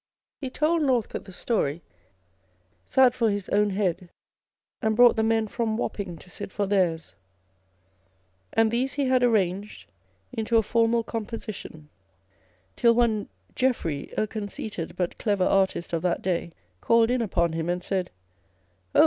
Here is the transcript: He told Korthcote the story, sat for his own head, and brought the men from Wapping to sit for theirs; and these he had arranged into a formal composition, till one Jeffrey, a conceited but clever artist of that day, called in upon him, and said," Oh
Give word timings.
He 0.39 0.49
told 0.49 0.81
Korthcote 0.81 1.25
the 1.25 1.31
story, 1.31 1.83
sat 2.87 3.13
for 3.13 3.29
his 3.29 3.47
own 3.49 3.69
head, 3.69 4.09
and 4.81 4.95
brought 4.95 5.15
the 5.15 5.21
men 5.21 5.45
from 5.47 5.77
Wapping 5.77 6.17
to 6.17 6.27
sit 6.27 6.51
for 6.51 6.65
theirs; 6.65 7.13
and 8.51 8.71
these 8.71 8.93
he 8.93 9.05
had 9.05 9.21
arranged 9.21 9.91
into 10.33 10.57
a 10.57 10.63
formal 10.63 11.03
composition, 11.03 11.89
till 12.75 12.95
one 12.95 13.29
Jeffrey, 13.53 14.11
a 14.17 14.25
conceited 14.25 14.95
but 14.95 15.19
clever 15.19 15.45
artist 15.45 15.93
of 15.93 16.01
that 16.01 16.23
day, 16.23 16.51
called 16.81 17.11
in 17.11 17.21
upon 17.21 17.53
him, 17.53 17.69
and 17.69 17.83
said," 17.83 18.09
Oh 18.95 18.99